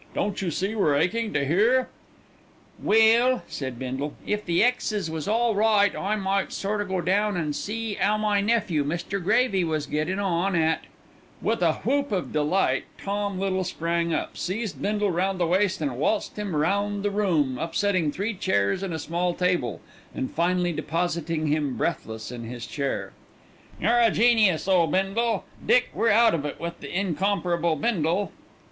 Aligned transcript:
"Don't 0.15 0.41
you 0.41 0.49
see 0.49 0.73
we're 0.73 0.95
aching 0.97 1.31
to 1.33 1.45
hear?" 1.45 1.87
"Well," 2.81 3.43
said 3.47 3.77
Bindle, 3.77 4.15
"if 4.25 4.43
the 4.43 4.63
exes 4.63 5.11
was 5.11 5.27
all 5.27 5.53
right 5.53 5.95
I 5.95 6.15
might 6.15 6.51
sort 6.51 6.81
o' 6.81 6.85
go 6.85 7.01
down 7.01 7.37
an' 7.37 7.53
see 7.53 7.99
'ow 7.99 8.17
my 8.17 8.41
nephew, 8.41 8.83
Mr. 8.83 9.23
Gravy, 9.23 9.63
was 9.63 9.85
gettin' 9.85 10.17
on 10.17 10.55
at" 10.55 10.85
With 11.43 11.61
a 11.61 11.73
whoop 11.85 12.11
of 12.11 12.33
delight 12.33 12.85
Tom 12.97 13.37
Little 13.37 13.63
sprang 13.63 14.11
up, 14.11 14.37
seized 14.37 14.81
Bindle 14.81 15.11
round 15.11 15.39
the 15.39 15.45
waist, 15.45 15.81
and 15.81 15.95
waltzed 15.97 16.35
him 16.39 16.55
round 16.55 17.03
the 17.03 17.11
room, 17.11 17.59
upsetting 17.59 18.11
three 18.11 18.33
chairs 18.33 18.81
and 18.81 18.95
a 18.95 18.97
small 18.97 19.35
table, 19.35 19.81
and 20.15 20.31
finally 20.33 20.73
depositing 20.73 21.45
him 21.45 21.77
breathless 21.77 22.31
in 22.31 22.45
his 22.45 22.65
chair. 22.65 23.13
"You're 23.79 23.99
a 23.99 24.09
genius, 24.09 24.67
O 24.67 24.87
Bindle! 24.87 25.45
Dick, 25.63 25.91
we're 25.93 26.09
out 26.09 26.33
of 26.33 26.43
it 26.43 26.59
with 26.59 26.79
the 26.79 26.89
incomparable 26.91 27.75
Bindle." 27.75 28.31